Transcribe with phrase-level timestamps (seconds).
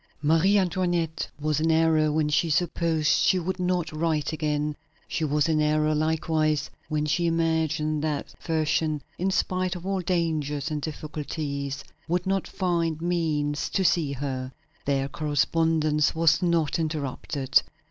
[0.23, 4.75] Marie Antoinette was in error when she supposed she would not write again.
[5.07, 10.71] She was in error, likewise, when she imagined that Fersen, in spite of all dangers
[10.71, 14.51] and difficulties, would not find means to see her again.
[14.85, 17.61] Their correspondence was not interrupted.